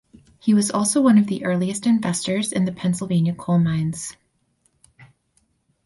[0.39, 4.17] He was also one of the earliest investors in the Pennsylvania coal mines.